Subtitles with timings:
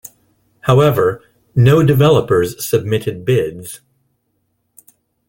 [0.61, 1.21] However,
[1.53, 3.81] no developers submitted bids.